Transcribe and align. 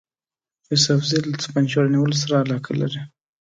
یوسفزي 0.69 1.19
له 1.29 1.35
توپنچو 1.41 1.77
رانیولو 1.83 2.15
سره 2.23 2.35
علاقه 2.43 2.71
لري. 2.81 3.01